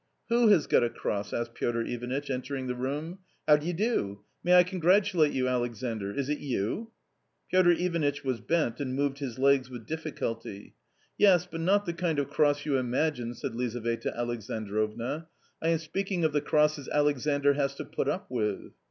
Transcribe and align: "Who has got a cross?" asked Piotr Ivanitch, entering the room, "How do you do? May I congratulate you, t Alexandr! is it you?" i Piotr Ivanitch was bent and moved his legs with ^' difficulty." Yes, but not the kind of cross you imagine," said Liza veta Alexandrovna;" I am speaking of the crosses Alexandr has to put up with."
"Who 0.29 0.47
has 0.47 0.65
got 0.65 0.83
a 0.83 0.89
cross?" 0.89 1.31
asked 1.31 1.53
Piotr 1.53 1.81
Ivanitch, 1.81 2.31
entering 2.31 2.65
the 2.65 2.73
room, 2.73 3.19
"How 3.47 3.57
do 3.57 3.67
you 3.67 3.73
do? 3.73 4.21
May 4.43 4.55
I 4.55 4.63
congratulate 4.63 5.31
you, 5.31 5.43
t 5.43 5.47
Alexandr! 5.49 6.09
is 6.11 6.27
it 6.27 6.39
you?" 6.39 6.89
i 7.51 7.51
Piotr 7.51 7.69
Ivanitch 7.73 8.23
was 8.23 8.41
bent 8.41 8.79
and 8.79 8.95
moved 8.95 9.19
his 9.19 9.37
legs 9.37 9.69
with 9.69 9.83
^' 9.83 9.85
difficulty." 9.85 10.73
Yes, 11.19 11.45
but 11.45 11.61
not 11.61 11.85
the 11.85 11.93
kind 11.93 12.17
of 12.17 12.31
cross 12.31 12.65
you 12.65 12.77
imagine," 12.79 13.35
said 13.35 13.53
Liza 13.53 13.79
veta 13.81 14.11
Alexandrovna;" 14.17 15.27
I 15.61 15.67
am 15.67 15.77
speaking 15.77 16.23
of 16.25 16.33
the 16.33 16.41
crosses 16.41 16.89
Alexandr 16.89 17.53
has 17.53 17.75
to 17.75 17.85
put 17.85 18.07
up 18.07 18.25
with." 18.31 18.71